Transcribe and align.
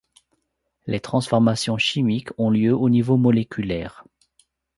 Les 0.87 0.99
transformations 0.99 1.77
chimiques 1.77 2.31
ont 2.39 2.49
lieu 2.49 2.75
au 2.75 2.89
niveau 2.89 3.17
moléculaire. 3.17 4.03